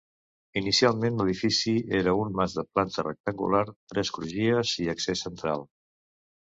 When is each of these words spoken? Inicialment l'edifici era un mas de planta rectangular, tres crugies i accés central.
Inicialment 0.61 1.19
l'edifici 1.19 1.73
era 1.99 2.15
un 2.23 2.33
mas 2.41 2.57
de 2.57 2.65
planta 2.73 3.07
rectangular, 3.09 3.63
tres 3.95 4.15
crugies 4.19 4.77
i 4.87 4.93
accés 4.97 5.25
central. 5.29 5.69